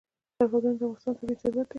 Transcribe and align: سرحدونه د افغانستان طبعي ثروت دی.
سرحدونه 0.37 0.69
د 0.79 0.81
افغانستان 0.83 1.13
طبعي 1.19 1.35
ثروت 1.41 1.65
دی. 1.67 1.69